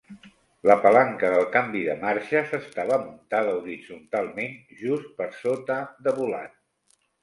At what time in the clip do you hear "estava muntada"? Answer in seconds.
2.61-3.55